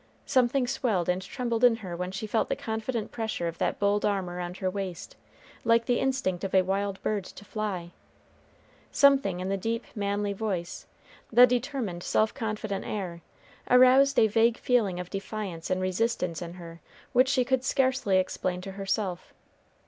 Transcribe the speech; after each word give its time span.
Something 0.25 0.65
swelled 0.65 1.09
and 1.09 1.21
trembled 1.21 1.63
in 1.63 1.75
her 1.75 1.95
when 1.95 2.11
she 2.11 2.25
felt 2.25 2.49
the 2.49 2.55
confident 2.55 3.11
pressure 3.11 3.47
of 3.47 3.59
that 3.59 3.77
bold 3.77 4.03
arm 4.03 4.31
around 4.31 4.57
her 4.57 4.67
waist, 4.67 5.15
like 5.63 5.85
the 5.85 5.99
instinct 5.99 6.43
of 6.43 6.55
a 6.55 6.63
wild 6.63 6.99
bird 7.03 7.23
to 7.25 7.45
fly. 7.45 7.91
Something 8.91 9.39
in 9.39 9.49
the 9.49 9.57
deep, 9.57 9.85
manly 9.93 10.33
voice, 10.33 10.87
the 11.31 11.45
determined, 11.45 12.01
self 12.01 12.33
confident 12.33 12.83
air, 12.83 13.21
aroused 13.69 14.17
a 14.17 14.25
vague 14.25 14.57
feeling 14.57 14.99
of 14.99 15.11
defiance 15.11 15.69
and 15.69 15.79
resistance 15.83 16.41
in 16.41 16.53
her 16.55 16.81
which 17.13 17.27
she 17.29 17.45
could 17.45 17.63
scarcely 17.63 18.17
explain 18.17 18.59
to 18.61 18.71
herself. 18.71 19.35